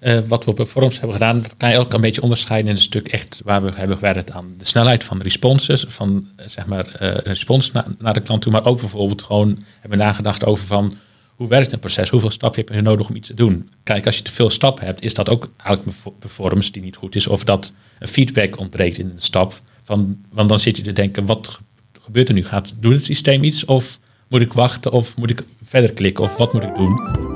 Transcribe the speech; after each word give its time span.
Uh, 0.00 0.18
wat 0.26 0.44
we 0.44 0.50
op 0.50 0.56
Performance 0.56 0.98
hebben 0.98 1.16
gedaan, 1.16 1.42
dat 1.42 1.56
kan 1.56 1.70
je 1.70 1.78
ook 1.78 1.92
een 1.92 2.00
beetje 2.00 2.22
onderscheiden 2.22 2.70
in 2.70 2.76
een 2.76 2.82
stuk 2.82 3.08
echt 3.08 3.40
waar 3.44 3.62
we 3.62 3.72
hebben 3.74 3.96
gewerkt 3.96 4.30
aan 4.30 4.54
de 4.58 4.64
snelheid 4.64 5.04
van 5.04 5.22
responses, 5.22 5.84
van 5.88 6.28
zeg 6.36 6.66
maar 6.66 6.86
uh, 7.02 7.14
respons 7.14 7.72
naar 7.98 8.14
de 8.14 8.20
klant 8.20 8.42
toe, 8.42 8.52
maar 8.52 8.64
ook 8.64 8.80
bijvoorbeeld 8.80 9.22
gewoon 9.22 9.58
hebben 9.80 9.98
nagedacht 9.98 10.44
over 10.44 10.66
van 10.66 10.96
hoe 11.34 11.48
werkt 11.48 11.72
een 11.72 11.78
proces, 11.78 12.10
hoeveel 12.10 12.30
stappen 12.30 12.60
heb 12.60 12.74
je 12.74 12.82
nodig 12.82 13.08
om 13.08 13.16
iets 13.16 13.26
te 13.26 13.34
doen. 13.34 13.70
Kijk, 13.82 14.06
als 14.06 14.16
je 14.16 14.22
te 14.22 14.30
veel 14.30 14.50
stappen 14.50 14.84
hebt, 14.84 15.02
is 15.02 15.14
dat 15.14 15.28
ook 15.28 15.50
eigenlijk 15.56 15.96
performance 16.18 16.72
die 16.72 16.82
niet 16.82 16.96
goed 16.96 17.16
is, 17.16 17.26
of 17.26 17.44
dat 17.44 17.72
een 17.98 18.08
feedback 18.08 18.58
ontbreekt 18.58 18.98
in 18.98 19.06
een 19.06 19.22
stap. 19.22 19.60
Van, 19.84 20.24
want 20.32 20.48
dan 20.48 20.58
zit 20.58 20.76
je 20.76 20.82
te 20.82 20.92
denken, 20.92 21.26
wat 21.26 21.60
gebeurt 22.00 22.28
er 22.28 22.34
nu? 22.34 22.44
Gaat, 22.44 22.74
doet 22.76 22.94
het 22.94 23.04
systeem 23.04 23.42
iets? 23.42 23.64
Of 23.64 23.98
moet 24.28 24.40
ik 24.40 24.52
wachten? 24.52 24.92
Of 24.92 25.16
moet 25.16 25.30
ik 25.30 25.44
verder 25.64 25.92
klikken? 25.92 26.24
Of 26.24 26.36
wat 26.36 26.52
moet 26.52 26.62
ik 26.62 26.74
doen? 26.74 27.29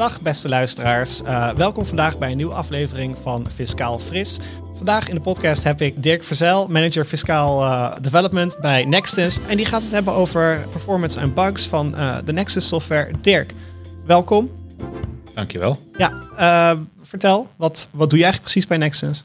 Dag 0.00 0.20
beste 0.20 0.48
luisteraars. 0.48 1.22
Uh, 1.22 1.52
welkom 1.52 1.86
vandaag 1.86 2.18
bij 2.18 2.30
een 2.30 2.36
nieuwe 2.36 2.52
aflevering 2.52 3.16
van 3.22 3.46
Fiscaal 3.54 3.98
Fris. 3.98 4.38
Vandaag 4.74 5.08
in 5.08 5.14
de 5.14 5.20
podcast 5.20 5.62
heb 5.62 5.80
ik 5.80 6.02
Dirk 6.02 6.22
Verzel, 6.22 6.68
manager 6.68 7.04
fiscaal 7.04 7.62
uh, 7.62 7.96
development 8.00 8.56
bij 8.60 8.84
Nexus. 8.84 9.38
En 9.48 9.56
die 9.56 9.66
gaat 9.66 9.82
het 9.82 9.90
hebben 9.90 10.12
over 10.12 10.66
performance 10.70 11.20
en 11.20 11.34
bugs 11.34 11.66
van 11.66 11.94
uh, 11.94 12.16
de 12.24 12.32
Nexus 12.32 12.66
software. 12.66 13.10
Dirk, 13.20 13.52
welkom. 14.06 14.50
Dankjewel. 15.34 15.86
Ja, 15.96 16.12
vertel, 17.02 17.48
wat, 17.56 17.88
wat 17.90 18.10
doe 18.10 18.18
je 18.18 18.24
eigenlijk 18.24 18.52
precies 18.52 18.66
bij 18.66 18.78
Nexus? 18.78 19.24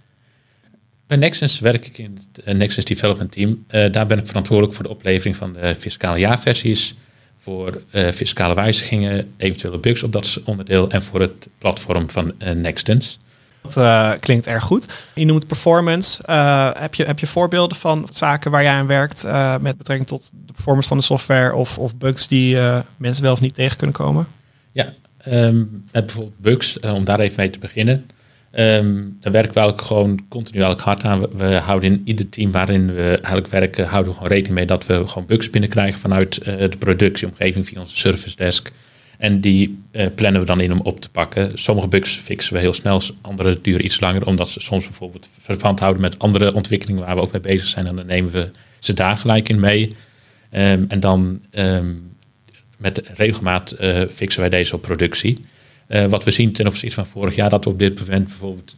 Bij 1.08 1.18
Nexus 1.18 1.60
werk 1.60 1.86
ik 1.86 1.98
in 1.98 2.20
het 2.34 2.58
Nexus 2.58 2.86
Development 2.86 3.32
Team. 3.32 3.66
daar 3.68 4.06
ben 4.06 4.18
ik 4.18 4.28
verantwoordelijk 4.28 4.76
voor 4.76 4.84
de 4.84 4.90
oplevering 4.90 5.36
van 5.36 5.54
de 5.54 5.76
fiscale 5.76 6.20
jaarversies 6.20 6.96
voor 7.46 7.82
uh, 7.92 8.12
fiscale 8.12 8.54
wijzigingen, 8.54 9.34
eventuele 9.38 9.78
bugs 9.78 10.04
op 10.04 10.12
dat 10.12 10.40
onderdeel 10.44 10.90
en 10.90 11.04
voor 11.04 11.22
het 11.22 11.48
platform 11.58 12.10
van 12.10 12.34
uh, 12.40 12.52
Nextens. 12.52 13.20
Dat 13.62 13.78
uh, 13.78 14.12
klinkt 14.20 14.48
erg 14.48 14.64
goed. 14.64 14.88
Je 15.16 15.26
noemt 15.26 15.48
performance. 15.48 16.24
heb, 16.78 16.96
je, 16.96 17.04
heb 17.04 17.20
je 17.20 17.28
voorbeelden 17.28 17.78
van 17.78 18.08
zaken 18.12 18.52
waar 18.52 18.64
jij 18.64 18.74
aan 18.74 18.88
werkt 18.88 19.24
met 19.62 19.78
betrekking 19.78 20.08
tot 20.08 20.32
de 20.46 20.54
performance 20.54 20.88
van 20.88 20.98
de 20.98 21.04
software 21.04 21.56
of, 21.56 21.78
of 21.78 21.96
bugs 21.96 22.28
die 22.28 22.58
mensen 22.98 23.24
wel 23.24 23.34
of 23.34 23.42
niet 23.42 23.54
tegen 23.54 23.78
kunnen 23.78 23.96
komen? 23.96 24.28
Ja, 24.72 24.94
um, 25.28 25.86
bijvoorbeeld 25.92 26.40
bugs, 26.40 26.80
om 26.80 27.04
daar 27.04 27.20
even 27.20 27.36
mee 27.38 27.50
te 27.50 27.60
beginnen. 27.60 28.10
Um, 28.60 29.18
daar 29.22 29.32
werken 29.32 29.54
we 29.54 29.60
ook 29.60 29.82
gewoon 29.82 30.20
continu 30.30 30.60
eigenlijk 30.62 30.82
hard 30.82 31.04
aan. 31.04 31.38
We, 31.38 31.56
houden 31.56 31.92
in 31.92 32.02
ieder 32.06 32.30
team 32.30 32.52
waarin 32.52 32.94
we 32.94 33.10
eigenlijk 33.10 33.48
werken, 33.48 33.88
houden 33.88 34.12
we 34.12 34.18
gewoon 34.18 34.32
rekening 34.32 34.56
mee 34.56 34.66
dat 34.66 34.86
we 34.86 35.08
gewoon 35.08 35.26
bugs 35.28 35.50
binnenkrijgen 35.50 36.00
vanuit 36.00 36.40
uh, 36.40 36.58
de 36.58 36.78
productieomgeving 36.80 37.68
via 37.68 37.80
onze 37.80 37.98
service 37.98 38.36
desk. 38.36 38.72
En 39.18 39.42
die 39.42 39.84
uh, 39.92 40.06
plannen 40.16 40.42
we 40.42 40.48
dan 40.48 40.62
in 40.62 40.72
om 40.72 40.82
op 40.82 41.00
te 41.00 41.10
pakken. 41.10 41.52
Sommige 41.54 41.88
bugs 41.88 42.18
fixen 42.18 42.54
we 42.54 42.60
heel 42.60 42.74
snel, 42.74 43.02
andere 43.22 43.62
duren 43.62 43.86
iets 43.86 44.00
langer, 44.00 44.26
omdat 44.26 44.50
ze 44.50 44.60
soms 44.60 44.84
bijvoorbeeld 44.84 45.30
verband 45.40 45.80
houden 45.80 46.02
met 46.02 46.20
andere 46.20 46.54
ontwikkelingen 46.54 47.06
waar 47.06 47.16
we 47.16 47.22
ook 47.22 47.32
mee 47.32 47.42
bezig 47.42 47.68
zijn. 47.68 47.88
En 47.88 47.96
dan 47.96 48.06
nemen 48.06 48.32
we 48.32 48.52
ze 48.80 48.94
daar 48.94 49.18
gelijk 49.18 49.50
in 49.50 49.60
mee. 49.60 49.88
Um, 50.52 50.86
en 50.88 51.00
dan 51.00 51.42
um, 51.52 52.16
met 52.78 53.02
regelmaat 53.14 53.76
uh, 53.80 54.02
fixen 54.10 54.42
wij 54.42 54.50
deze 54.50 54.76
op 54.76 54.82
productie. 54.82 55.38
Uh, 55.88 56.06
wat 56.06 56.24
we 56.24 56.32
zien 56.32 56.52
ten 56.52 56.68
opzichte 56.68 56.96
van 56.96 57.08
vorig 57.08 57.36
jaar, 57.36 57.50
dat 57.50 57.64
we 57.64 57.70
op 57.70 57.80
dit 57.80 58.00
moment 58.00 58.28
bijvoorbeeld 58.28 58.76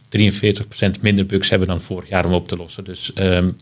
43% 0.98 1.00
minder 1.00 1.26
bugs 1.26 1.50
hebben 1.50 1.68
dan 1.68 1.80
vorig 1.80 2.08
jaar 2.08 2.26
om 2.26 2.32
op 2.32 2.48
te 2.48 2.56
lossen. 2.56 2.84
Dus 2.84 3.12
um, 3.14 3.56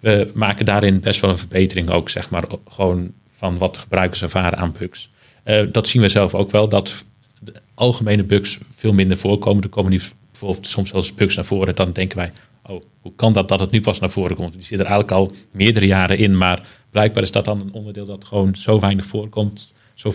we 0.00 0.30
maken 0.34 0.64
daarin 0.64 1.00
best 1.00 1.20
wel 1.20 1.30
een 1.30 1.38
verbetering 1.38 1.90
ook, 1.90 2.08
zeg 2.08 2.30
maar, 2.30 2.44
gewoon 2.64 3.12
van 3.30 3.58
wat 3.58 3.76
gebruikers 3.78 4.22
ervaren 4.22 4.58
aan 4.58 4.74
bugs. 4.78 5.08
Uh, 5.44 5.62
dat 5.72 5.88
zien 5.88 6.02
we 6.02 6.08
zelf 6.08 6.34
ook 6.34 6.50
wel, 6.50 6.68
dat 6.68 7.04
de 7.40 7.52
algemene 7.74 8.24
bugs 8.24 8.58
veel 8.70 8.92
minder 8.92 9.16
voorkomen. 9.16 9.62
Er 9.62 9.68
komen 9.68 9.90
nu 9.90 10.00
bijvoorbeeld 10.30 10.66
soms 10.66 10.90
zelfs 10.90 11.14
bugs 11.14 11.36
naar 11.36 11.44
voren, 11.44 11.74
dan 11.74 11.92
denken 11.92 12.16
wij, 12.16 12.32
oh, 12.62 12.80
hoe 13.00 13.12
kan 13.16 13.32
dat 13.32 13.48
dat 13.48 13.60
het 13.60 13.70
nu 13.70 13.80
pas 13.80 14.00
naar 14.00 14.10
voren 14.10 14.36
komt? 14.36 14.52
Die 14.52 14.62
zit 14.62 14.80
er 14.80 14.86
eigenlijk 14.86 15.12
al 15.12 15.30
meerdere 15.50 15.86
jaren 15.86 16.18
in, 16.18 16.36
maar 16.36 16.62
blijkbaar 16.90 17.22
is 17.22 17.30
dat 17.30 17.44
dan 17.44 17.60
een 17.60 17.72
onderdeel 17.72 18.06
dat 18.06 18.24
gewoon 18.24 18.54
zo 18.54 18.80
weinig 18.80 19.06
voorkomt, 19.06 19.72
zo, 19.94 20.12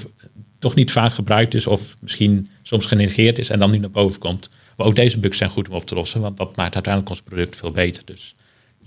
toch 0.61 0.75
niet 0.75 0.91
vaak 0.91 1.13
gebruikt 1.13 1.53
is 1.53 1.67
of 1.67 1.95
misschien 1.99 2.49
soms 2.61 2.85
genegeerd 2.85 3.39
is 3.39 3.49
en 3.49 3.59
dan 3.59 3.71
nu 3.71 3.77
naar 3.77 3.89
boven 3.89 4.19
komt. 4.19 4.49
Maar 4.77 4.87
ook 4.87 4.95
deze 4.95 5.19
bugs 5.19 5.37
zijn 5.37 5.49
goed 5.49 5.69
om 5.69 5.75
op 5.75 5.85
te 5.85 5.95
lossen, 5.95 6.21
want 6.21 6.37
dat 6.37 6.55
maakt 6.55 6.73
uiteindelijk 6.73 7.09
ons 7.09 7.21
product 7.21 7.55
veel 7.55 7.71
beter. 7.71 8.03
Dus. 8.05 8.35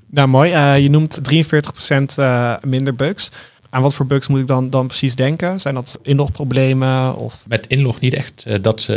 Nou 0.07 0.29
mooi, 0.29 0.53
uh, 0.53 0.79
je 0.79 0.91
noemt 0.91 1.19
43% 1.33 2.19
uh, 2.19 2.57
minder 2.63 2.95
bugs. 2.95 3.31
Aan 3.71 3.83
wat 3.83 3.95
voor 3.95 4.07
bugs 4.07 4.27
moet 4.27 4.41
ik 4.41 4.47
dan, 4.47 4.71
dan 4.71 4.87
precies 4.87 5.15
denken? 5.15 5.61
Zijn 5.61 5.75
dat 5.75 5.99
inlogproblemen? 6.03 7.17
Of? 7.17 7.45
Met 7.49 7.67
inlog 7.67 8.01
niet 8.01 8.15
echt. 8.15 8.45
Uh, 8.47 8.55
dat 8.61 8.91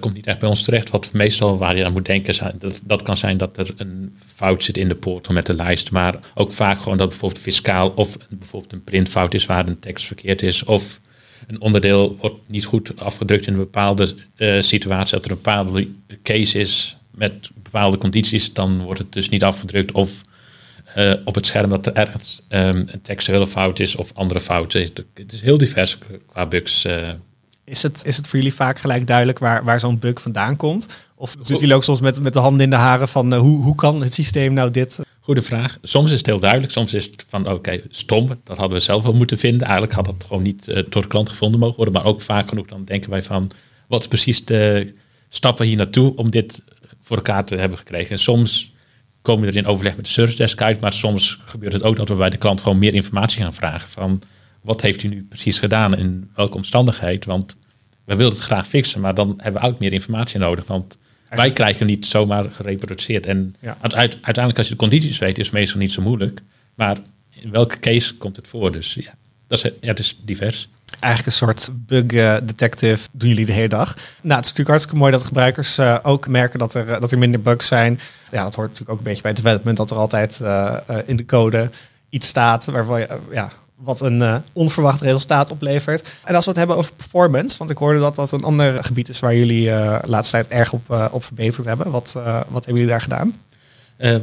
komt 0.00 0.14
niet 0.14 0.26
echt 0.26 0.38
bij 0.38 0.48
ons 0.48 0.62
terecht. 0.62 0.90
Wat 0.90 1.12
meestal 1.12 1.58
waar 1.58 1.76
je 1.76 1.84
aan 1.84 1.92
moet 1.92 2.06
denken, 2.06 2.34
zijn, 2.34 2.54
dat, 2.58 2.80
dat 2.84 3.02
kan 3.02 3.16
zijn 3.16 3.36
dat 3.36 3.56
er 3.58 3.70
een 3.76 4.16
fout 4.34 4.64
zit 4.64 4.76
in 4.76 4.88
de 4.88 4.94
portal 4.94 5.34
met 5.34 5.46
de 5.46 5.54
lijst. 5.54 5.90
Maar 5.90 6.18
ook 6.34 6.52
vaak 6.52 6.80
gewoon 6.80 6.98
dat 6.98 7.08
bijvoorbeeld 7.08 7.42
fiscaal 7.42 7.88
of 7.88 8.16
bijvoorbeeld 8.38 8.72
een 8.72 8.84
printfout 8.84 9.34
is 9.34 9.46
waar 9.46 9.68
een 9.68 9.78
tekst 9.78 10.06
verkeerd 10.06 10.42
is. 10.42 10.64
Of 10.64 11.00
een 11.46 11.60
onderdeel 11.60 12.16
wordt 12.20 12.36
niet 12.46 12.64
goed 12.64 12.96
afgedrukt 12.96 13.46
in 13.46 13.52
een 13.52 13.58
bepaalde 13.58 14.14
uh, 14.36 14.60
situatie, 14.60 15.16
dat 15.16 15.24
er 15.24 15.30
een 15.30 15.36
bepaalde 15.36 15.88
case 16.22 16.58
is 16.58 16.96
met 17.10 17.50
bepaalde 17.62 17.98
condities, 17.98 18.52
dan 18.52 18.82
wordt 18.82 18.98
het 18.98 19.12
dus 19.12 19.28
niet 19.28 19.44
afgedrukt. 19.44 19.92
Of 19.92 20.20
uh, 20.96 21.14
op 21.24 21.34
het 21.34 21.46
scherm 21.46 21.70
dat 21.70 21.86
er 21.86 21.92
ergens 21.92 22.40
um, 22.48 22.84
een 22.86 23.02
textuele 23.02 23.46
fout 23.46 23.78
is 23.78 23.96
of 23.96 24.10
andere 24.14 24.40
fouten. 24.40 24.90
Het 25.14 25.32
is 25.32 25.40
heel 25.40 25.58
divers 25.58 25.98
qua 26.26 26.46
bugs. 26.46 26.84
Uh. 26.84 27.08
Is, 27.64 27.82
het, 27.82 28.02
is 28.04 28.16
het 28.16 28.26
voor 28.26 28.38
jullie 28.38 28.54
vaak 28.54 28.78
gelijk 28.78 29.06
duidelijk 29.06 29.38
waar, 29.38 29.64
waar 29.64 29.80
zo'n 29.80 29.98
bug 29.98 30.22
vandaan 30.22 30.56
komt? 30.56 30.88
Of 31.14 31.30
zitten 31.30 31.56
jullie 31.56 31.74
ook 31.74 31.84
soms 31.84 32.00
met, 32.00 32.22
met 32.22 32.32
de 32.32 32.38
handen 32.38 32.60
in 32.60 32.70
de 32.70 32.76
haren 32.76 33.08
van 33.08 33.34
hoe, 33.34 33.62
hoe 33.62 33.74
kan 33.74 34.02
het 34.02 34.14
systeem 34.14 34.52
nou 34.52 34.70
dit? 34.70 34.98
Goede 35.24 35.42
vraag. 35.42 35.78
Soms 35.82 36.10
is 36.10 36.18
het 36.18 36.26
heel 36.26 36.40
duidelijk. 36.40 36.72
Soms 36.72 36.94
is 36.94 37.04
het 37.04 37.26
van 37.28 37.48
oké, 37.50 37.80
stom. 37.88 38.26
Dat 38.44 38.56
hadden 38.56 38.76
we 38.76 38.84
zelf 38.84 39.02
wel 39.02 39.12
moeten 39.12 39.38
vinden. 39.38 39.62
Eigenlijk 39.62 39.92
had 39.92 40.04
dat 40.04 40.24
gewoon 40.26 40.42
niet 40.42 40.68
uh, 40.68 40.82
door 40.88 41.02
de 41.02 41.08
klant 41.08 41.28
gevonden 41.28 41.60
mogen 41.60 41.76
worden. 41.76 41.94
Maar 41.94 42.04
ook 42.04 42.20
vaak 42.20 42.48
genoeg 42.48 42.66
dan 42.66 42.84
denken 42.84 43.10
wij 43.10 43.22
van 43.22 43.50
wat 43.88 44.00
is 44.00 44.08
precies 44.08 44.44
de 44.44 44.94
stappen 45.28 45.66
hier 45.66 45.76
naartoe 45.76 46.16
om 46.16 46.30
dit 46.30 46.62
voor 47.00 47.16
elkaar 47.16 47.44
te 47.44 47.56
hebben 47.56 47.78
gekregen. 47.78 48.10
En 48.10 48.18
soms 48.18 48.72
komen 49.22 49.44
we 49.44 49.50
er 49.50 49.56
in 49.56 49.66
overleg 49.66 49.96
met 49.96 50.04
de 50.04 50.10
service 50.10 50.36
desk 50.36 50.60
uit. 50.60 50.80
Maar 50.80 50.92
soms 50.92 51.38
gebeurt 51.44 51.72
het 51.72 51.82
ook 51.82 51.96
dat 51.96 52.08
we 52.08 52.14
bij 52.14 52.30
de 52.30 52.36
klant 52.36 52.60
gewoon 52.60 52.78
meer 52.78 52.94
informatie 52.94 53.42
gaan 53.42 53.54
vragen. 53.54 53.88
Van 53.88 54.22
wat 54.62 54.80
heeft 54.80 55.02
u 55.02 55.08
nu 55.08 55.26
precies 55.28 55.58
gedaan 55.58 55.96
in 55.96 56.30
welke 56.34 56.56
omstandigheid? 56.56 57.24
Want 57.24 57.56
we 58.04 58.16
willen 58.16 58.32
het 58.32 58.40
graag 58.40 58.66
fixen, 58.66 59.00
maar 59.00 59.14
dan 59.14 59.34
hebben 59.36 59.62
we 59.62 59.68
ook 59.68 59.78
meer 59.78 59.92
informatie 59.92 60.38
nodig. 60.38 60.66
Want 60.66 60.98
wij 61.36 61.52
krijgen 61.52 61.86
niet 61.86 62.06
zomaar 62.06 62.44
gereproduceerd. 62.50 63.26
En 63.26 63.54
uiteindelijk, 63.80 64.58
als 64.58 64.66
je 64.66 64.72
de 64.72 64.78
condities 64.78 65.18
weet, 65.18 65.38
is 65.38 65.46
het 65.46 65.54
meestal 65.54 65.80
niet 65.80 65.92
zo 65.92 66.02
moeilijk. 66.02 66.40
Maar 66.74 66.96
in 67.30 67.50
welke 67.50 67.78
case 67.78 68.16
komt 68.16 68.36
het 68.36 68.48
voor? 68.48 68.72
Dus 68.72 68.94
ja, 68.94 69.14
dat 69.46 69.64
is, 69.64 69.70
ja 69.80 69.88
het 69.88 69.98
is 69.98 70.20
divers. 70.24 70.68
Eigenlijk 71.00 71.26
een 71.26 71.46
soort 71.46 71.70
bug 71.72 72.12
uh, 72.12 72.36
detective 72.44 73.08
doen 73.12 73.28
jullie 73.28 73.46
de 73.46 73.52
hele 73.52 73.68
dag. 73.68 73.94
Nou, 73.94 74.04
het 74.14 74.24
is 74.24 74.32
natuurlijk 74.32 74.68
hartstikke 74.68 74.98
mooi 74.98 75.12
dat 75.12 75.24
gebruikers 75.24 75.78
uh, 75.78 75.98
ook 76.02 76.28
merken 76.28 76.58
dat 76.58 76.74
er, 76.74 77.00
dat 77.00 77.12
er 77.12 77.18
minder 77.18 77.42
bugs 77.42 77.66
zijn. 77.66 78.00
Ja, 78.30 78.42
dat 78.42 78.54
hoort 78.54 78.68
natuurlijk 78.68 78.90
ook 78.90 78.98
een 78.98 79.04
beetje 79.04 79.22
bij 79.22 79.32
development, 79.32 79.76
dat 79.76 79.90
er 79.90 79.96
altijd 79.96 80.40
uh, 80.42 80.78
in 81.06 81.16
de 81.16 81.24
code 81.24 81.70
iets 82.08 82.28
staat 82.28 82.64
waarvan 82.64 83.00
je, 83.00 83.18
ja, 83.30 83.52
wat 83.82 84.00
een 84.00 84.20
uh, 84.20 84.36
onverwacht 84.52 85.00
resultaat 85.00 85.50
oplevert. 85.50 86.08
En 86.24 86.34
als 86.34 86.44
we 86.44 86.50
het 86.50 86.58
hebben 86.58 86.76
over 86.76 86.92
performance, 86.92 87.58
want 87.58 87.70
ik 87.70 87.76
hoorde 87.76 88.00
dat 88.00 88.14
dat 88.14 88.32
een 88.32 88.44
ander 88.44 88.84
gebied 88.84 89.08
is 89.08 89.20
waar 89.20 89.36
jullie 89.36 89.66
uh, 89.66 89.98
laatste 90.02 90.36
tijd 90.36 90.48
erg 90.48 90.72
op, 90.72 90.82
uh, 90.90 91.06
op 91.10 91.24
verbeterd 91.24 91.66
hebben. 91.66 91.90
Wat, 91.90 92.12
wat 92.48 92.64
hebben 92.64 92.74
jullie 92.74 92.86
daar 92.86 93.00
gedaan? 93.00 93.34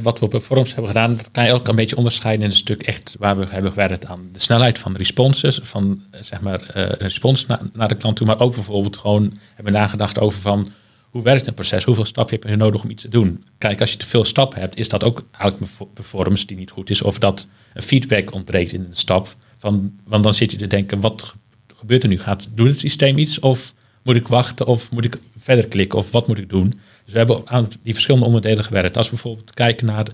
wat 0.02 0.20
we 0.20 0.26
op 0.26 0.32
performance 0.32 0.74
hebben 0.74 0.92
gedaan, 0.92 1.16
dat 1.16 1.32
kan 1.32 1.46
je 1.46 1.54
ook 1.54 1.68
een 1.68 1.76
beetje 1.76 1.96
onderscheiden 1.96 2.44
in 2.44 2.52
een 2.52 2.56
stuk 2.56 2.82
echt 2.82 3.16
waar 3.20 3.38
we 3.38 3.46
hebben 3.50 3.72
gewerkt 3.72 4.06
aan 4.06 4.30
de 4.34 4.40
snelheid 4.40 4.80
van 4.80 4.96
responses, 4.96 5.60
van 5.64 6.02
zeg 6.12 6.42
maar 6.42 6.62
respons 6.98 7.46
na, 7.46 7.60
naar 7.74 7.88
de 7.88 7.96
klant 7.96 8.16
toe, 8.16 8.28
maar 8.28 8.40
ook 8.40 8.54
bijvoorbeeld 8.54 8.98
gewoon 8.98 9.38
hebben 9.56 9.74
nagedacht 9.74 10.20
over 10.20 10.40
van 10.40 10.72
hoe 11.10 11.22
werkt 11.22 11.48
een 11.48 11.54
proces? 11.54 11.84
Hoeveel 11.84 12.06
stappen 12.06 12.36
heb 12.36 12.50
je 12.50 12.56
nodig 12.56 12.84
om 12.84 12.90
iets 12.90 13.02
te 13.02 13.10
doen? 13.10 13.44
Kijk, 13.58 13.82
als 13.82 13.92
je 13.92 13.98
te 13.98 14.06
veel 14.06 14.24
stappen 14.24 14.60
hebt, 14.60 14.78
is 14.78 14.90
dat 14.90 15.04
ook 15.04 15.24
eigenlijk 15.32 15.72
een 15.80 15.88
performance 15.94 16.46
die 16.46 16.58
niet 16.58 16.72
goed 16.72 16.90
is. 16.90 17.02
Of 17.02 17.20
dat 17.20 17.48
een 17.74 17.82
feedback 17.82 18.34
ontbreekt 18.34 18.72
in 18.72 18.82
een 18.82 18.96
stap. 18.96 19.36
Van, 19.60 20.00
want 20.04 20.24
dan 20.24 20.34
zit 20.34 20.52
je 20.52 20.58
te 20.58 20.68
denken, 20.68 21.00
wat 21.00 21.34
gebeurt 21.76 22.04
er 22.04 22.10
nu? 22.10 22.20
Gaat, 22.20 22.48
doet 22.54 22.68
het 22.68 22.80
systeem 22.80 23.18
iets? 23.18 23.40
Of 23.40 23.74
moet 24.04 24.16
ik 24.16 24.28
wachten? 24.28 24.66
Of 24.66 24.92
moet 24.92 25.06
ik 25.06 25.18
verder 25.38 25.68
klikken? 25.68 26.00
Of 26.00 26.12
wat 26.12 26.28
moet 26.28 26.38
ik 26.38 26.50
doen? 26.50 26.70
Dus 27.04 27.14
we 27.14 27.18
hebben 27.18 27.42
aan 27.48 27.68
die 27.84 27.94
verschillende 27.94 28.26
onderdelen 28.26 28.64
gewerkt. 28.64 28.98
Als 28.98 29.06
we 29.06 29.14
bijvoorbeeld 29.14 29.54
kijken 29.54 29.86
naar 29.86 30.08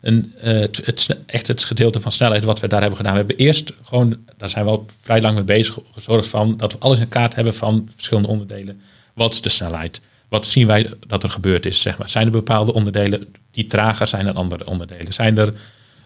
een, 0.00 0.32
het, 0.36 0.80
het, 0.84 1.18
echt 1.26 1.46
het 1.46 1.64
gedeelte 1.64 2.00
van 2.00 2.12
snelheid 2.12 2.44
wat 2.44 2.60
we 2.60 2.68
daar 2.68 2.80
hebben 2.80 2.96
gedaan. 2.96 3.12
We 3.12 3.18
hebben 3.18 3.36
eerst 3.36 3.72
gewoon, 3.82 4.16
daar 4.36 4.48
zijn 4.48 4.64
we 4.64 4.70
al 4.70 4.86
vrij 5.00 5.20
lang 5.20 5.34
mee 5.34 5.44
bezig, 5.44 5.78
gezorgd 5.92 6.28
van 6.28 6.56
dat 6.56 6.72
we 6.72 6.78
alles 6.78 6.98
in 6.98 7.08
kaart 7.08 7.34
hebben 7.34 7.54
van 7.54 7.88
verschillende 7.94 8.28
onderdelen. 8.28 8.80
Wat 9.14 9.32
is 9.32 9.40
de 9.40 9.48
snelheid? 9.48 10.00
Wat 10.28 10.46
zien 10.46 10.66
wij 10.66 10.90
dat 11.06 11.22
er 11.22 11.30
gebeurd 11.30 11.66
is? 11.66 11.82
Zeg 11.82 11.98
maar. 11.98 12.08
Zijn 12.08 12.26
er 12.26 12.32
bepaalde 12.32 12.72
onderdelen 12.72 13.34
die 13.50 13.66
trager 13.66 14.06
zijn 14.06 14.24
dan 14.24 14.36
andere 14.36 14.66
onderdelen? 14.66 15.12
Zijn 15.12 15.38
er 15.38 15.52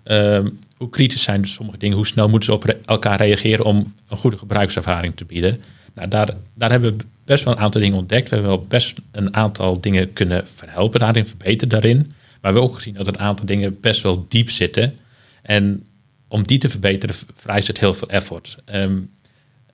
Ehm, 0.04 0.48
hoe 0.76 0.90
kritisch 0.90 1.22
zijn 1.22 1.48
sommige 1.48 1.78
dingen? 1.78 1.96
Hoe 1.96 2.06
snel 2.06 2.28
moeten 2.28 2.48
ze 2.48 2.54
op 2.54 2.76
elkaar 2.84 3.18
reageren 3.18 3.64
om 3.64 3.94
een 4.08 4.16
goede 4.16 4.38
gebruikservaring 4.38 5.16
te 5.16 5.24
bieden? 5.24 5.60
Nou, 5.94 6.08
daar, 6.08 6.28
daar 6.54 6.70
hebben 6.70 6.96
we 6.96 7.04
best 7.24 7.44
wel 7.44 7.54
een 7.54 7.60
aantal 7.60 7.80
dingen 7.80 7.98
ontdekt. 7.98 8.28
We 8.28 8.34
hebben 8.34 8.56
wel 8.56 8.66
best 8.66 8.98
een 9.10 9.34
aantal 9.34 9.80
dingen 9.80 10.12
kunnen 10.12 10.48
verhelpen 10.48 11.00
daarin, 11.00 11.26
verbeteren 11.26 11.68
daarin. 11.68 11.96
Maar 11.96 12.06
we 12.52 12.58
hebben 12.58 12.62
ook 12.62 12.74
gezien 12.74 12.94
dat 12.94 13.06
een 13.06 13.18
aantal 13.18 13.46
dingen 13.46 13.80
best 13.80 14.02
wel 14.02 14.26
diep 14.28 14.50
zitten. 14.50 14.98
En 15.42 15.86
om 16.28 16.46
die 16.46 16.58
te 16.58 16.68
verbeteren 16.68 17.16
vereist 17.34 17.68
het 17.68 17.80
heel 17.80 17.94
veel 17.94 18.08
effort. 18.08 18.58
Ehm, 18.64 18.98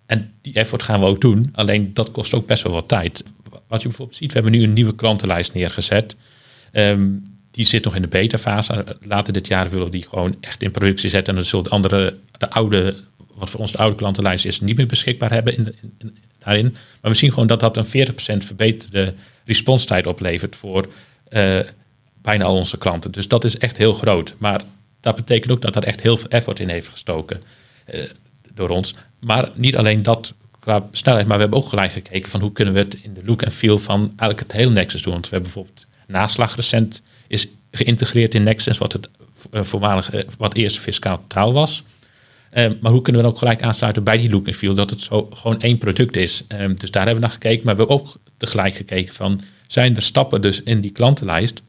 en 0.06 0.33
die 0.41 0.55
effort 0.55 0.83
gaan 0.83 1.00
we 1.00 1.06
ook 1.06 1.21
doen. 1.21 1.49
Alleen 1.53 1.94
dat 1.94 2.11
kost 2.11 2.35
ook 2.35 2.47
best 2.47 2.62
wel 2.62 2.73
wat 2.73 2.88
tijd. 2.88 3.25
Wat 3.67 3.83
je 3.83 3.88
bijvoorbeeld 3.88 4.19
ziet, 4.19 4.33
we 4.33 4.41
hebben 4.41 4.53
nu 4.53 4.62
een 4.62 4.73
nieuwe 4.73 4.94
klantenlijst 4.94 5.55
neergezet. 5.55 6.17
Ehm, 6.73 7.09
die 7.50 7.67
zit 7.67 7.85
nog 7.85 7.94
in 7.94 8.02
de 8.02 8.08
beta-fase. 8.08 8.97
Later 9.02 9.32
dit 9.32 9.47
jaar 9.47 9.70
willen 9.70 9.85
we 9.85 9.91
die 9.91 10.06
gewoon 10.08 10.37
echt 10.41 10.62
in 10.62 10.70
productie 10.70 11.11
zetten. 11.11 11.35
En 11.35 11.41
dan 11.41 11.49
zullen 11.49 11.64
de 11.64 11.70
andere, 11.70 12.17
de 12.38 12.50
oude, 12.50 12.97
wat 13.35 13.50
voor 13.50 13.61
ons 13.61 13.73
de 13.73 13.79
oude 13.79 13.97
klantenlijst 13.97 14.44
is, 14.44 14.61
niet 14.61 14.76
meer 14.76 14.87
beschikbaar 14.87 15.32
hebben 15.32 15.56
in, 15.56 15.75
in, 15.99 16.17
daarin. 16.38 16.76
Maar 17.00 17.11
we 17.11 17.17
zien 17.17 17.31
gewoon 17.32 17.47
dat 17.47 17.61
dat 17.61 17.76
een 17.76 17.87
40% 17.87 18.47
verbeterde 18.47 19.14
responstijd 19.44 20.06
oplevert 20.06 20.56
voor 20.56 20.87
uh, 21.29 21.58
bijna 22.23 22.44
al 22.44 22.56
onze 22.56 22.79
klanten. 22.79 23.11
Dus 23.11 23.29
dat 23.29 23.44
is 23.44 23.58
echt 23.58 23.76
heel 23.76 23.94
groot. 23.94 24.35
Maar 24.38 24.61
dat 25.00 25.17
betekent 25.17 25.52
ook 25.52 25.61
dat 25.61 25.76
er 25.76 25.85
echt 25.85 26.00
heel 26.00 26.17
veel 26.17 26.29
effort 26.29 26.61
in 26.61 26.69
heeft 26.69 26.88
gestoken 26.88 27.38
uh, 27.94 28.02
door 28.55 28.69
ons. 28.69 28.94
Maar 29.20 29.50
niet 29.55 29.76
alleen 29.76 30.02
dat 30.02 30.35
qua 30.61 30.88
snelheid, 30.93 31.26
maar 31.26 31.37
we 31.37 31.43
hebben 31.43 31.61
ook 31.61 31.69
gelijk 31.69 31.93
gekeken 31.93 32.31
van 32.31 32.41
hoe 32.41 32.52
kunnen 32.52 32.75
we 32.75 32.81
het 32.81 32.99
in 33.02 33.14
de 33.14 33.25
look 33.25 33.43
en 33.43 33.52
feel 33.52 33.79
van 33.79 34.00
eigenlijk 34.00 34.41
het 34.41 34.52
hele 34.52 34.70
Nexus 34.70 35.02
doen. 35.02 35.12
Want 35.12 35.29
we 35.29 35.35
hebben 35.35 35.52
bijvoorbeeld 35.52 35.87
naslag 36.06 36.56
recent 36.56 37.02
is 37.31 37.49
geïntegreerd 37.71 38.35
in 38.35 38.43
Nexus, 38.43 38.79
wat 38.79 38.93
het 38.93 39.09
uh, 39.53 39.62
voormalig, 39.62 40.15
uh, 40.15 40.21
wat 40.38 40.55
eerst 40.55 40.79
fiscaal 40.79 41.25
taal 41.27 41.53
was. 41.53 41.85
Um, 42.55 42.79
maar 42.81 42.93
hoe 42.93 43.03
kunnen 43.03 43.21
we 43.21 43.27
dan 43.27 43.37
ook 43.37 43.43
gelijk 43.43 43.62
aansluiten 43.62 44.05
bij 44.05 44.17
die 44.17 44.31
look 44.31 44.47
and 44.47 44.56
feel, 44.56 44.75
dat 44.75 44.91
het 44.91 45.00
zo 45.00 45.29
gewoon 45.31 45.61
één 45.61 45.79
product 45.79 46.17
is. 46.17 46.44
Um, 46.49 46.79
dus 46.79 46.91
daar 46.91 47.05
hebben 47.05 47.23
we 47.23 47.29
naar 47.29 47.38
gekeken, 47.38 47.65
maar 47.65 47.77
we 47.77 47.81
hebben 47.81 47.99
ook 47.99 48.17
tegelijk 48.37 48.75
gekeken 48.75 49.15
van, 49.15 49.41
zijn 49.67 49.97
er 49.97 50.03
stappen 50.03 50.41
dus 50.43 50.62
in 50.62 50.81
die 50.81 50.91
klantenlijst 50.91 51.62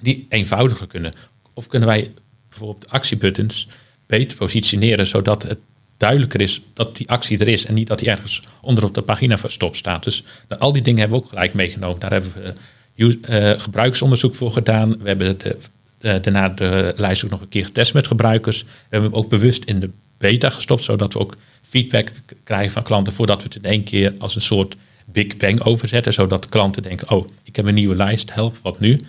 die 0.00 0.26
eenvoudiger 0.28 0.86
kunnen? 0.86 1.12
Of 1.54 1.66
kunnen 1.66 1.88
wij 1.88 2.12
bijvoorbeeld 2.48 2.88
actiebuttons 2.88 3.68
beter 4.06 4.36
positioneren, 4.36 5.06
zodat 5.06 5.42
het 5.42 5.58
duidelijker 5.96 6.40
is 6.40 6.60
dat 6.74 6.96
die 6.96 7.08
actie 7.08 7.38
er 7.38 7.48
is 7.48 7.66
en 7.66 7.74
niet 7.74 7.86
dat 7.86 7.98
die 7.98 8.08
ergens 8.08 8.42
onder 8.60 8.84
op 8.84 8.94
de 8.94 9.02
pagina 9.02 9.38
verstopt 9.38 9.76
staat. 9.76 10.04
Dus 10.04 10.22
nou, 10.48 10.60
al 10.60 10.72
die 10.72 10.82
dingen 10.82 11.00
hebben 11.00 11.18
we 11.18 11.24
ook 11.24 11.30
gelijk 11.30 11.54
meegenomen. 11.54 12.00
Daar 12.00 12.10
hebben 12.10 12.32
we 12.32 12.52
uh, 13.00 13.50
gebruiksonderzoek 13.56 14.34
voor 14.34 14.52
gedaan. 14.52 14.98
We 14.98 15.08
hebben 15.08 15.38
de, 15.38 15.56
de, 15.98 16.20
daarna 16.20 16.48
de 16.48 16.92
lijst 16.96 17.24
ook 17.24 17.30
nog 17.30 17.40
een 17.40 17.48
keer 17.48 17.64
getest 17.64 17.94
met 17.94 18.06
gebruikers. 18.06 18.62
We 18.62 18.68
hebben 18.88 19.10
hem 19.10 19.18
ook 19.18 19.28
bewust 19.28 19.64
in 19.64 19.80
de 19.80 19.90
beta 20.18 20.50
gestopt, 20.50 20.82
zodat 20.82 21.12
we 21.12 21.18
ook 21.18 21.36
feedback 21.62 22.12
krijgen 22.44 22.72
van 22.72 22.82
klanten 22.82 23.12
voordat 23.12 23.36
we 23.36 23.42
het 23.42 23.56
in 23.56 23.70
één 23.70 23.84
keer 23.84 24.14
als 24.18 24.34
een 24.34 24.40
soort 24.40 24.76
Big 25.06 25.36
Bang 25.36 25.62
overzetten, 25.62 26.12
zodat 26.12 26.48
klanten 26.48 26.82
denken, 26.82 27.10
oh, 27.10 27.28
ik 27.42 27.56
heb 27.56 27.66
een 27.66 27.74
nieuwe 27.74 27.94
lijst, 27.96 28.34
help, 28.34 28.56
wat 28.62 28.80
nu? 28.80 29.00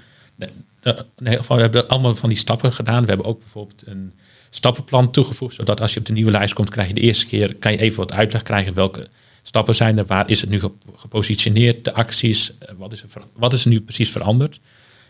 We 0.75 1.35
hebben 1.47 1.88
allemaal 1.88 2.15
van 2.15 2.29
die 2.29 2.38
stappen 2.38 2.73
gedaan. 2.73 3.01
We 3.01 3.07
hebben 3.07 3.25
ook 3.25 3.39
bijvoorbeeld 3.39 3.83
een 3.85 4.13
stappenplan 4.49 5.11
toegevoegd, 5.11 5.55
zodat 5.55 5.81
als 5.81 5.93
je 5.93 5.99
op 5.99 6.05
de 6.05 6.13
nieuwe 6.13 6.31
lijst 6.31 6.53
komt, 6.53 6.69
krijg 6.69 6.88
je 6.88 6.93
de 6.93 7.01
eerste 7.01 7.25
keer, 7.25 7.55
kan 7.55 7.71
je 7.71 7.77
even 7.77 7.97
wat 7.97 8.13
uitleg 8.13 8.43
krijgen 8.43 8.73
welke 8.73 9.07
stappen 9.41 9.75
zijn 9.75 9.97
er, 9.97 10.05
waar 10.05 10.29
is 10.29 10.41
het 10.41 10.49
nu 10.49 10.61
gepositioneerd, 10.95 11.85
de 11.85 11.93
acties, 11.93 12.57
eh, 12.57 12.75
wat 12.77 12.93
is 12.93 13.01
er, 13.01 13.09
wat 13.33 13.53
is 13.53 13.63
er 13.63 13.69
nu 13.69 13.81
precies 13.81 14.11
veranderd. 14.11 14.59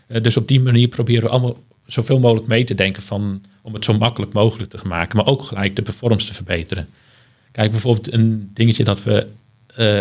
Eh, 0.06 0.22
dus 0.22 0.36
op 0.36 0.48
die 0.48 0.60
manier 0.60 0.88
proberen 0.88 1.22
we 1.22 1.28
allemaal 1.28 1.62
zoveel 1.86 2.18
mogelijk 2.18 2.46
mee 2.46 2.64
te 2.64 2.74
denken 2.74 3.02
van, 3.02 3.44
om 3.62 3.74
het 3.74 3.84
zo 3.84 3.98
makkelijk 3.98 4.32
mogelijk 4.32 4.70
te 4.70 4.86
maken, 4.86 5.16
maar 5.16 5.26
ook 5.26 5.42
gelijk 5.42 5.76
de 5.76 5.82
performance 5.82 6.26
te 6.26 6.34
verbeteren. 6.34 6.88
Kijk, 7.52 7.70
bijvoorbeeld 7.70 8.12
een 8.12 8.50
dingetje 8.54 8.84
dat 8.84 9.02
we 9.02 9.26
uh, 9.78 10.00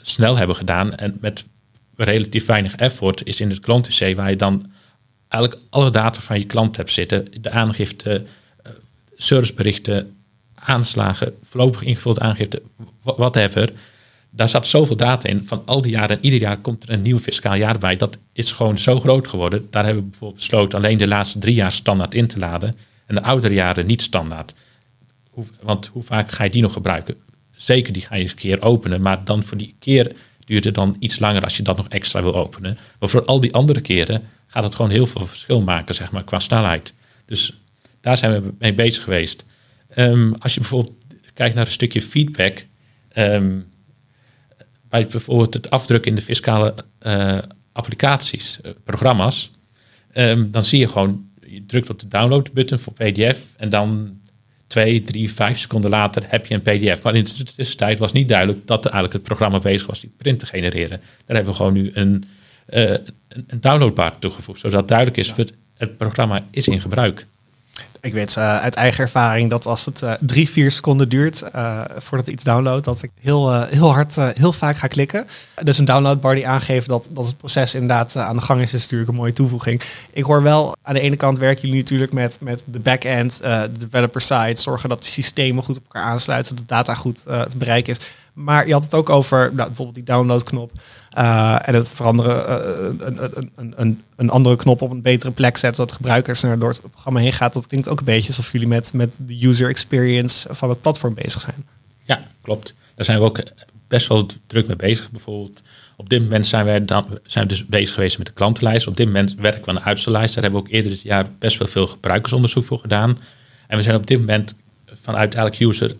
snel 0.00 0.36
hebben 0.36 0.56
gedaan 0.56 0.94
en 0.94 1.16
met 1.20 1.46
relatief 1.96 2.46
weinig 2.46 2.74
effort 2.74 3.26
is 3.26 3.40
in 3.40 3.50
het 3.50 3.60
klant 3.60 3.98
waar 3.98 4.30
je 4.30 4.36
dan 4.36 4.70
eigenlijk 5.28 5.62
alle 5.70 5.90
data 5.90 6.20
van 6.20 6.38
je 6.38 6.44
klant 6.44 6.76
hebt 6.76 6.92
zitten. 6.92 7.42
De 7.42 7.50
aangifte, 7.50 8.24
serviceberichten, 9.16 10.16
aanslagen, 10.64 11.34
voorlopig 11.42 11.82
ingevuld 11.82 12.20
aangifte, 12.20 12.62
whatever. 13.02 13.72
Daar 14.30 14.48
zat 14.48 14.66
zoveel 14.66 14.96
data 14.96 15.28
in 15.28 15.46
van 15.46 15.62
al 15.64 15.82
die 15.82 15.90
jaren. 15.90 16.16
En 16.16 16.24
ieder 16.24 16.40
jaar 16.40 16.58
komt 16.58 16.82
er 16.82 16.90
een 16.90 17.02
nieuw 17.02 17.18
fiscaal 17.18 17.54
jaar 17.54 17.78
bij. 17.78 17.96
Dat 17.96 18.18
is 18.32 18.52
gewoon 18.52 18.78
zo 18.78 19.00
groot 19.00 19.28
geworden. 19.28 19.66
Daar 19.70 19.84
hebben 19.84 20.02
we 20.02 20.08
bijvoorbeeld 20.08 20.40
besloten 20.40 20.78
alleen 20.78 20.98
de 20.98 21.06
laatste 21.06 21.38
drie 21.38 21.54
jaar 21.54 21.72
standaard 21.72 22.14
in 22.14 22.26
te 22.26 22.38
laden. 22.38 22.74
En 23.06 23.14
de 23.14 23.22
oudere 23.22 23.54
jaren 23.54 23.86
niet 23.86 24.02
standaard. 24.02 24.54
Want 25.62 25.86
hoe 25.86 26.02
vaak 26.02 26.30
ga 26.30 26.44
je 26.44 26.50
die 26.50 26.62
nog 26.62 26.72
gebruiken? 26.72 27.14
Zeker 27.56 27.92
die 27.92 28.02
ga 28.02 28.14
je 28.14 28.22
eens 28.22 28.30
een 28.30 28.36
keer 28.36 28.62
openen. 28.62 29.02
Maar 29.02 29.24
dan 29.24 29.44
voor 29.44 29.56
die 29.56 29.74
keer 29.78 30.12
duurt 30.44 30.64
het 30.64 30.74
dan 30.74 30.96
iets 30.98 31.18
langer 31.18 31.44
als 31.44 31.56
je 31.56 31.62
dat 31.62 31.76
nog 31.76 31.88
extra 31.88 32.22
wil 32.22 32.34
openen. 32.34 32.76
Maar 32.98 33.08
voor 33.08 33.24
al 33.24 33.40
die 33.40 33.52
andere 33.52 33.80
keren 33.80 34.22
gaat 34.46 34.62
het 34.62 34.74
gewoon 34.74 34.90
heel 34.90 35.06
veel 35.06 35.26
verschil 35.26 35.60
maken, 35.60 35.94
zeg 35.94 36.10
maar, 36.10 36.24
qua 36.24 36.38
snelheid. 36.38 36.94
Dus 37.26 37.60
daar 38.00 38.18
zijn 38.18 38.42
we 38.42 38.52
mee 38.58 38.74
bezig 38.74 39.04
geweest. 39.04 39.44
Um, 39.96 40.34
als 40.38 40.54
je 40.54 40.60
bijvoorbeeld 40.60 40.96
kijkt 41.34 41.54
naar 41.54 41.66
een 41.66 41.72
stukje 41.72 42.02
feedback, 42.02 42.66
um, 43.16 43.68
bij 44.88 45.06
bijvoorbeeld 45.06 45.54
het 45.54 45.70
afdrukken 45.70 46.10
in 46.10 46.16
de 46.16 46.22
fiscale 46.22 46.74
uh, 47.06 47.38
applicaties, 47.72 48.58
uh, 48.64 48.72
programma's, 48.84 49.50
um, 50.14 50.50
dan 50.50 50.64
zie 50.64 50.78
je 50.78 50.88
gewoon, 50.88 51.28
je 51.46 51.66
drukt 51.66 51.90
op 51.90 52.00
de 52.00 52.08
download 52.08 52.52
button 52.52 52.78
voor 52.78 52.92
PDF 52.92 53.38
en 53.56 53.68
dan 53.68 54.18
twee, 54.66 55.02
drie, 55.02 55.32
vijf 55.32 55.58
seconden 55.58 55.90
later 55.90 56.22
heb 56.26 56.46
je 56.46 56.54
een 56.54 56.62
PDF. 56.62 57.02
Maar 57.02 57.14
in 57.14 57.24
de 57.24 57.44
tussentijd 57.56 57.98
was 57.98 58.12
niet 58.12 58.28
duidelijk 58.28 58.66
dat 58.66 58.84
er 58.84 58.90
eigenlijk 58.90 59.12
het 59.12 59.22
programma 59.22 59.58
bezig 59.58 59.86
was 59.86 60.00
die 60.00 60.12
print 60.16 60.38
te 60.38 60.46
genereren. 60.46 61.00
Daar 61.24 61.36
hebben 61.36 61.52
we 61.52 61.58
gewoon 61.58 61.72
nu 61.72 61.90
een, 61.94 62.24
uh, 62.68 62.90
een, 63.28 63.60
downloadbar 63.60 64.18
toegevoegd, 64.18 64.60
zodat 64.60 64.88
duidelijk 64.88 65.18
is, 65.18 65.28
ja. 65.28 65.34
het, 65.36 65.52
het 65.74 65.96
programma 65.96 66.46
is 66.50 66.68
in 66.68 66.80
gebruik. 66.80 67.26
Ik 68.00 68.12
weet 68.12 68.36
uh, 68.36 68.58
uit 68.58 68.74
eigen 68.74 69.04
ervaring 69.04 69.50
dat 69.50 69.66
als 69.66 69.84
het 69.84 70.02
uh, 70.02 70.12
drie, 70.20 70.48
vier 70.48 70.70
seconden 70.70 71.08
duurt 71.08 71.42
uh, 71.54 71.80
voordat 71.96 72.26
iets 72.26 72.44
downloadt, 72.44 72.84
dat 72.84 73.02
ik 73.02 73.10
heel, 73.20 73.62
heel 73.62 73.92
hard, 73.92 74.16
heel 74.16 74.52
vaak 74.52 74.76
ga 74.76 74.86
klikken. 74.86 75.26
Dus 75.62 75.78
een 75.78 75.84
downloadbar 75.84 76.34
die 76.34 76.48
aangeeft 76.48 76.88
dat, 76.88 77.08
dat 77.12 77.26
het 77.26 77.36
proces 77.36 77.74
inderdaad 77.74 78.16
aan 78.16 78.36
de 78.36 78.42
gang 78.42 78.60
is, 78.60 78.74
is 78.74 78.82
natuurlijk 78.82 79.10
een 79.10 79.16
mooie 79.16 79.32
toevoeging. 79.32 79.82
Ik 80.12 80.24
hoor 80.24 80.42
wel, 80.42 80.76
aan 80.82 80.94
de 80.94 81.00
ene 81.00 81.16
kant 81.16 81.38
werken 81.38 81.62
jullie 81.62 81.82
natuurlijk 81.82 82.12
met, 82.12 82.38
met 82.40 82.62
de 82.64 82.78
back-end, 82.78 83.38
de 83.38 83.70
developer 83.78 84.20
side, 84.20 84.60
zorgen 84.60 84.88
dat 84.88 85.02
de 85.02 85.08
systemen 85.08 85.64
goed 85.64 85.76
op 85.76 85.82
elkaar 85.82 86.10
aansluiten, 86.10 86.56
dat 86.56 86.68
de 86.68 86.74
data 86.74 86.94
goed 86.94 87.22
te 87.22 87.56
bereiken 87.58 87.92
is. 87.92 87.98
Maar 88.34 88.66
je 88.66 88.72
had 88.72 88.82
het 88.82 88.94
ook 88.94 89.08
over 89.08 89.38
nou, 89.38 89.66
bijvoorbeeld 89.66 89.94
die 89.94 90.04
downloadknop. 90.04 90.72
Uh, 91.18 91.68
en 91.68 91.74
het 91.74 91.92
veranderen, 91.92 92.48
uh, 92.48 93.06
een, 93.06 93.24
een, 93.56 93.74
een, 93.76 94.02
een, 94.16 94.30
andere 94.30 94.56
knop 94.56 94.82
op 94.82 94.90
een 94.90 95.02
betere 95.02 95.30
plek 95.30 95.56
zetten, 95.56 95.74
zodat 95.74 95.96
gebruikers 95.96 96.42
er 96.42 96.58
door 96.58 96.68
het 96.68 96.80
programma 96.90 97.20
heen 97.20 97.32
gaat. 97.32 97.52
Dat 97.52 97.66
klinkt 97.66 97.88
ook 97.88 97.98
een 97.98 98.04
beetje 98.04 98.28
alsof 98.28 98.52
jullie 98.52 98.68
met, 98.68 98.92
met 98.92 99.18
de 99.20 99.46
user 99.46 99.68
experience 99.68 100.48
van 100.50 100.68
het 100.68 100.80
platform 100.80 101.14
bezig 101.14 101.40
zijn. 101.40 101.66
Ja, 102.02 102.20
klopt. 102.42 102.74
Daar 102.94 103.04
zijn 103.04 103.18
we 103.18 103.24
ook 103.24 103.42
best 103.88 104.06
wel 104.06 104.26
druk 104.46 104.66
mee 104.66 104.76
bezig. 104.76 105.10
Bijvoorbeeld, 105.10 105.62
op 105.96 106.08
dit 106.08 106.22
moment 106.22 106.46
zijn 106.46 106.66
we, 106.66 106.84
dan, 106.84 107.18
zijn 107.24 107.44
we 107.44 107.50
dus 107.50 107.66
bezig 107.66 107.94
geweest 107.94 108.18
met 108.18 108.26
de 108.26 108.32
klantenlijst. 108.32 108.86
Op 108.86 108.96
dit 108.96 109.06
moment 109.06 109.34
werken 109.34 109.64
we 109.64 109.68
aan 109.68 109.74
de 109.74 109.82
uitstellijst. 109.82 110.34
Daar 110.34 110.42
hebben 110.42 110.60
we 110.62 110.66
ook 110.66 110.72
eerder 110.74 110.90
dit 110.90 111.02
jaar 111.02 111.26
best 111.38 111.58
wel 111.58 111.68
veel 111.68 111.86
gebruikersonderzoek 111.86 112.64
voor 112.64 112.78
gedaan. 112.78 113.18
En 113.66 113.76
we 113.76 113.82
zijn 113.82 113.96
op 113.96 114.06
dit 114.06 114.18
moment 114.18 114.54
vanuit 114.86 115.34
elk 115.34 115.58
user 115.58 115.96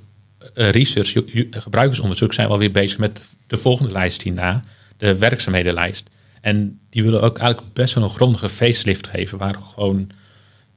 research, 0.55 1.13
gebruikersonderzoek, 1.51 2.33
zijn 2.33 2.47
we 2.47 2.53
alweer 2.53 2.73
bezig 2.73 2.99
met 2.99 3.23
de 3.47 3.57
volgende 3.57 3.93
lijst 3.93 4.23
hierna, 4.23 4.61
de 4.97 5.19
werkzaamhedenlijst. 5.19 6.11
En 6.41 6.81
die 6.91 7.03
willen 7.03 7.23
ook 7.23 7.39
eigenlijk 7.39 7.73
best 7.73 7.95
wel 7.95 8.05
een 8.05 8.11
grondige 8.11 8.49
facelift 8.49 9.07
geven, 9.07 9.39
waar 9.39 9.57
gewoon 9.75 10.11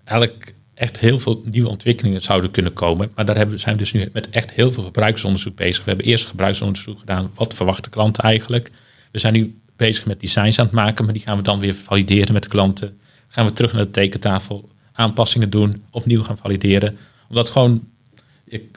eigenlijk 0.04 0.54
echt 0.74 1.00
heel 1.00 1.20
veel 1.20 1.42
nieuwe 1.52 1.70
ontwikkelingen 1.70 2.22
zouden 2.22 2.52
kunnen 2.52 2.74
komen. 2.74 3.12
Maar 3.16 3.26
daar 3.26 3.36
zijn 3.56 3.76
we 3.76 3.82
dus 3.82 3.94
nu 3.94 4.10
met 4.14 4.30
echt 4.30 4.52
heel 4.52 4.72
veel 4.72 4.84
gebruikersonderzoek 4.84 5.56
bezig. 5.56 5.84
We 5.84 5.90
hebben 5.90 6.08
eerst 6.08 6.26
gebruikersonderzoek 6.26 7.00
gedaan. 7.00 7.32
Wat 7.36 7.54
verwachten 7.54 7.92
klanten 7.92 8.24
eigenlijk? 8.24 8.72
We 9.12 9.20
zijn 9.20 9.34
nu 9.34 9.60
bezig 9.76 10.06
met 10.06 10.20
designs 10.20 10.60
aan 10.60 10.66
het 10.66 10.74
maken, 10.74 11.06
maar 11.06 11.14
die 11.14 11.24
gaan 11.24 11.38
we 11.38 11.44
dan 11.44 11.60
weer 11.60 11.74
valideren 11.74 12.34
met 12.34 12.44
de 12.44 12.50
klanten. 12.50 13.00
Gaan 13.28 13.46
we 13.46 13.54
terug 13.54 13.74
naar 13.74 13.84
de 13.84 13.92
tekentafel, 13.92 14.70
aanpassingen 14.94 15.50
doen, 15.50 15.84
opnieuw 15.92 16.24
gaan 16.24 16.38
valideren. 16.38 16.98
Omdat 17.30 17.50
gewoon 17.50 17.88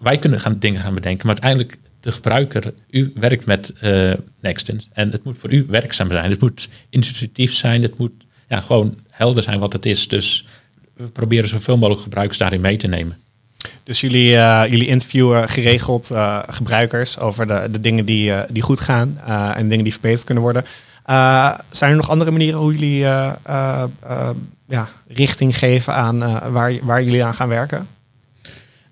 wij 0.02 0.18
kunnen 0.18 0.40
gaan 0.40 0.58
dingen 0.58 0.80
gaan 0.80 0.94
bedenken, 0.94 1.26
maar 1.26 1.40
uiteindelijk 1.40 1.78
de 2.00 2.12
gebruiker, 2.12 2.74
u 2.90 3.12
werkt 3.14 3.46
met 3.46 3.72
uh, 3.82 4.10
en 4.92 5.10
het 5.10 5.24
moet 5.24 5.38
voor 5.38 5.52
u 5.52 5.66
werkzaam 5.68 6.10
zijn. 6.10 6.30
Het 6.30 6.40
moet 6.40 6.68
intuïtief 6.88 7.52
zijn, 7.52 7.82
het 7.82 7.98
moet 7.98 8.12
ja, 8.48 8.60
gewoon 8.60 8.98
helder 9.08 9.42
zijn 9.42 9.58
wat 9.58 9.72
het 9.72 9.86
is. 9.86 10.08
Dus 10.08 10.46
we 10.94 11.06
proberen 11.06 11.48
zoveel 11.48 11.76
mogelijk 11.76 12.02
gebruikers 12.02 12.38
daarin 12.38 12.60
mee 12.60 12.76
te 12.76 12.86
nemen. 12.86 13.16
Dus 13.82 14.00
jullie, 14.00 14.30
uh, 14.30 14.64
jullie 14.68 14.86
interviewen 14.86 15.48
geregeld 15.48 16.10
uh, 16.10 16.42
gebruikers 16.46 17.18
over 17.18 17.46
de, 17.46 17.68
de 17.70 17.80
dingen 17.80 18.04
die, 18.04 18.32
die 18.50 18.62
goed 18.62 18.80
gaan 18.80 19.20
en 19.54 19.68
dingen 19.68 19.84
die 19.84 19.92
verbeterd 19.92 20.24
kunnen 20.24 20.42
worden. 20.42 20.64
zijn 21.70 21.90
er 21.90 21.96
nog 21.96 22.10
andere 22.10 22.30
manieren 22.30 22.60
hoe 22.60 22.72
jullie 22.72 22.98
ja, 24.66 24.88
richting 25.08 25.58
geven 25.58 25.94
aan 25.94 26.18
waar, 26.52 26.78
waar 26.82 27.02
jullie 27.02 27.24
aan 27.24 27.34
gaan 27.34 27.48
werken? 27.48 27.86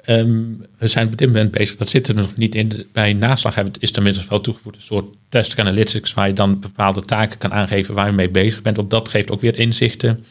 Ehm, 0.08 0.44
we 0.78 0.86
zijn 0.86 1.06
op 1.06 1.16
dit 1.16 1.26
moment 1.26 1.50
bezig, 1.50 1.76
dat 1.76 1.88
zit 1.88 2.08
er 2.08 2.14
nog 2.14 2.36
niet 2.36 2.54
in. 2.54 2.86
Bij 2.92 3.12
naslag 3.12 3.56
is 3.78 3.90
inmiddels 3.90 4.26
wel 4.26 4.40
toegevoegd 4.40 4.76
een 4.76 4.82
soort 4.82 5.16
test 5.28 5.58
analytics 5.58 6.14
waar 6.14 6.26
je 6.26 6.32
dan 6.32 6.60
bepaalde 6.60 7.00
taken 7.00 7.38
kan 7.38 7.52
aangeven 7.52 7.94
waar 7.94 8.06
je 8.06 8.12
mee 8.12 8.30
bezig 8.30 8.62
bent. 8.62 8.76
Want 8.76 8.90
dat 8.90 9.08
geeft 9.08 9.30
ook 9.30 9.40
weer 9.40 9.58
inzichten. 9.58 10.24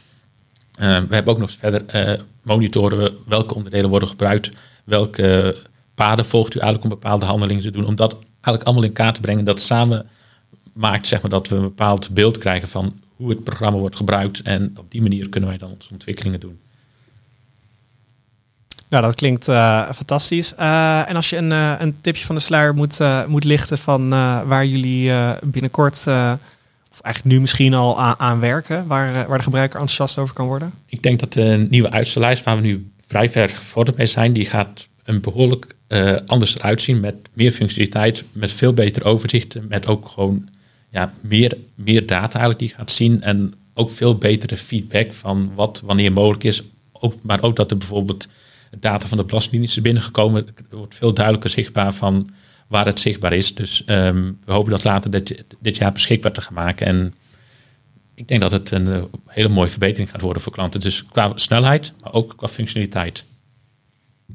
Ehm, 0.76 1.08
we 1.08 1.16
hebben 1.16 1.34
ook 1.34 1.40
nog 1.40 1.52
verder 1.52 1.84
uh, 1.96 2.20
monitoren 2.42 3.14
welke 3.26 3.56
onderdelen 3.56 3.90
worden 3.90 4.10
gebruikt, 4.10 4.50
welke 4.84 5.58
paden 5.96 6.26
volgt 6.26 6.56
u 6.56 6.60
eigenlijk 6.60 6.94
om 6.94 7.00
bepaalde 7.00 7.26
handelingen 7.26 7.64
te 7.64 7.72
doen. 7.72 7.86
Om 7.86 7.96
dat 7.96 8.14
eigenlijk 8.32 8.64
allemaal 8.64 8.84
in 8.84 8.94
kaart 8.94 9.16
te 9.16 9.22
brengen, 9.22 9.46
dat 9.46 9.62
samen 9.62 10.06
maakt 10.74 11.08
zeg 11.08 11.22
maar, 11.22 11.32
dat 11.32 11.48
we 11.48 11.56
een 11.56 11.62
bepaald 11.62 12.10
beeld 12.10 12.38
krijgen 12.38 12.68
van 12.68 13.02
hoe 13.16 13.30
het 13.30 13.44
programma 13.44 13.78
wordt 13.78 13.96
gebruikt. 13.96 14.42
En 14.42 14.74
op 14.78 14.92
die 14.92 15.02
manier 15.02 15.30
kunnen 15.30 15.50
wij 15.50 15.58
dan 15.58 15.70
onze 15.70 15.92
ontwikkelingen 15.92 16.40
doen. 16.40 16.60
Nou, 18.90 19.04
dat 19.04 19.16
klinkt 19.16 19.48
uh, 19.48 19.92
fantastisch. 19.92 20.54
Uh, 20.60 21.10
en 21.10 21.16
als 21.16 21.30
je 21.30 21.38
een, 21.38 21.52
uh, 21.52 21.74
een 21.80 21.96
tipje 22.02 22.26
van 22.26 22.36
de 22.36 22.42
sluier 22.42 22.74
moet, 22.74 23.00
moet 23.28 23.44
lichten 23.44 23.78
van 23.78 24.10
waar 24.48 24.66
jullie 24.66 25.12
binnenkort, 25.44 25.98
of 26.92 27.02
eigenlijk 27.02 27.36
nu 27.36 27.40
misschien 27.40 27.74
al 27.74 28.00
aan, 28.00 28.20
aan 28.20 28.40
werken, 28.40 28.88
waar, 28.88 29.28
waar 29.28 29.38
de 29.38 29.44
gebruiker 29.44 29.80
enthousiast 29.80 30.18
over 30.18 30.36
kan 30.36 30.48
worden? 30.48 30.74
Ik 30.86 31.04
denk 31.04 31.20
dat 31.20 31.34
de 31.34 31.68
nieuwe 31.70 31.92
uitstellijst, 31.92 32.44
waar 32.44 32.56
we 32.56 32.62
nu 32.62 32.92
vrij 33.08 33.30
ver 33.30 33.50
gevorderd 33.50 33.98
mee 33.98 34.06
zijn, 34.06 34.34
die 34.34 34.46
gaat 34.46 34.88
een 35.04 35.22
behoorlijk 35.22 35.76
anders 36.26 36.56
eruit 36.58 36.82
zien 36.82 37.00
met 37.00 37.16
meer 37.34 37.52
functionaliteit, 37.52 38.24
met 38.32 38.52
veel 38.52 38.74
beter 38.74 39.06
overzichten, 39.06 39.66
met 39.70 39.88
ook 39.88 40.10
gewoon 40.10 40.50
ja, 40.90 41.14
meer, 41.22 41.58
meer 41.76 42.06
data 42.06 42.40
eigenlijk 42.40 42.60
die 42.60 42.74
gaat 42.78 42.92
zien 42.92 43.22
en 43.22 43.54
ook 43.74 43.92
veel 43.92 44.16
betere 44.16 44.58
feedback 44.58 45.14
van 45.14 45.52
wat 45.56 45.82
wanneer 45.86 46.14
mogelijk 46.14 46.44
is. 46.44 46.64
Ook, 46.92 47.14
maar 47.22 47.42
ook 47.42 47.56
dat 47.56 47.72
er 47.72 47.78
bijvoorbeeld 47.78 48.28
data 48.80 49.08
van 49.08 49.18
de 49.18 49.24
Belastingdienst 49.24 49.78
is 49.78 49.84
binnengekomen. 49.84 50.48
Wordt 50.70 50.96
veel 50.96 51.14
duidelijker 51.14 51.50
zichtbaar 51.50 51.94
van 51.94 52.30
waar 52.68 52.86
het 52.86 53.00
zichtbaar 53.00 53.34
is. 53.34 53.56
Dus 53.56 53.84
um, 53.86 54.40
we 54.46 54.52
hopen 54.52 54.72
dat 54.72 54.84
later 54.84 55.12
dit, 55.12 55.44
dit 55.60 55.78
jaar 55.78 55.92
beschikbaar 55.92 56.32
te 56.32 56.42
gaan 56.42 56.54
maken. 56.54 56.88
En 56.88 57.14
ik 58.16 58.28
denk 58.28 58.42
dat 58.42 58.52
het 58.52 58.72
een 58.72 58.88
uh, 58.88 59.04
hele 59.26 59.50
mooie 59.50 59.70
verbetering 59.70 60.10
gaat 60.10 60.22
worden 60.22 60.42
voor 60.42 60.52
klanten. 60.52 60.80
Dus 60.80 61.06
qua 61.06 61.32
snelheid, 61.36 61.94
maar 62.04 62.14
ook 62.14 62.34
qua 62.38 62.48
functionaliteit. 62.48 63.26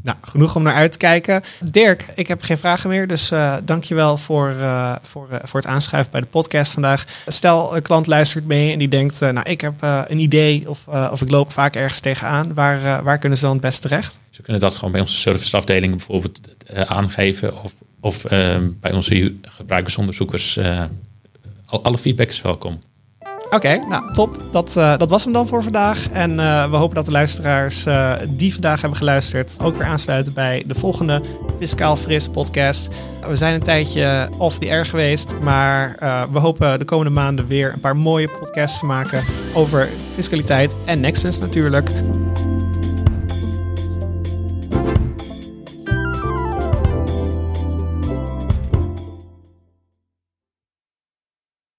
Nou, 0.02 0.16
genoeg 0.22 0.56
om 0.56 0.62
naar 0.62 0.74
uit 0.74 0.92
te 0.92 0.98
kijken. 0.98 1.42
Dirk, 1.64 2.12
ik 2.14 2.28
heb 2.28 2.42
geen 2.42 2.58
vragen 2.58 2.90
meer, 2.90 3.06
dus 3.06 3.32
uh, 3.32 3.56
dankjewel 3.64 4.16
voor, 4.16 4.50
uh, 4.50 4.96
voor, 5.02 5.28
voor 5.42 5.60
het 5.60 5.68
aanschuiven 5.68 6.12
bij 6.12 6.20
de 6.20 6.26
podcast 6.26 6.72
vandaag. 6.72 7.04
Stel, 7.26 7.76
een 7.76 7.82
klant 7.82 8.06
luistert 8.06 8.46
mee 8.46 8.72
en 8.72 8.78
die 8.78 8.88
denkt, 8.88 9.20
nou, 9.20 9.42
ik 9.42 9.60
heb 9.60 9.74
een 10.08 10.18
idee 10.18 10.68
of, 10.68 10.86
of 10.86 11.22
ik 11.22 11.30
loop 11.30 11.52
vaak 11.52 11.76
ergens 11.76 12.00
tegenaan. 12.00 12.54
Waar, 12.54 13.02
waar 13.02 13.18
kunnen 13.18 13.38
ze 13.38 13.44
dan 13.44 13.52
het 13.52 13.62
best 13.62 13.82
terecht? 13.82 14.20
Ze 14.32 14.42
kunnen 14.42 14.62
dat 14.62 14.74
gewoon 14.74 14.92
bij 14.92 15.00
onze 15.00 15.16
serviceafdeling 15.16 15.96
bijvoorbeeld 15.96 16.40
aangeven 16.86 17.62
of, 17.62 17.72
of 18.00 18.24
ehm, 18.24 18.70
bij 18.80 18.92
onze 18.92 19.34
gebruikersonderzoekers. 19.42 20.58
alle 21.66 21.98
feedback 21.98 22.28
is 22.28 22.42
welkom. 22.42 22.78
Oké, 23.50 23.78
nou 23.88 24.12
top. 24.12 24.42
Dat, 24.50 24.76
uh, 24.76 24.96
dat 24.96 25.10
was 25.10 25.24
hem 25.24 25.32
dan 25.32 25.46
voor 25.46 25.62
vandaag. 25.62 26.10
En 26.10 26.36
we 26.70 26.76
hopen 26.76 26.94
dat 26.94 27.04
de 27.04 27.10
luisteraars 27.10 27.84
die 28.28 28.52
vandaag 28.52 28.80
hebben 28.80 28.98
geluisterd 28.98 29.56
ook 29.62 29.76
weer 29.76 29.86
aansluiten 29.86 30.32
bij 30.32 30.64
de 30.66 30.74
volgende 30.74 31.22
Fiscaal 31.58 31.96
Fris 31.96 32.28
podcast. 32.28 32.88
We 33.28 33.36
zijn 33.36 33.54
een 33.54 33.62
tijdje 33.62 34.28
off 34.38 34.58
the 34.58 34.70
air 34.70 34.86
geweest, 34.86 35.38
maar 35.40 35.96
we 36.32 36.38
hopen 36.38 36.78
de 36.78 36.84
komende 36.84 37.12
maanden 37.12 37.46
weer 37.46 37.72
een 37.72 37.80
paar 37.80 37.96
mooie 37.96 38.28
podcasts 38.28 38.78
te 38.78 38.86
maken 38.86 39.24
over 39.54 39.88
fiscaliteit 40.12 40.76
en 40.84 41.00
Nexus 41.00 41.38
natuurlijk. 41.38 41.90